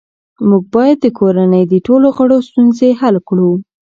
موږ 0.47 0.63
باید 0.75 0.97
د 1.01 1.07
کورنۍ 1.19 1.63
د 1.67 1.73
ټولو 1.87 2.07
غړو 2.17 2.37
ستونزې 2.47 2.89
حل 2.99 3.15
کړو 3.27 3.51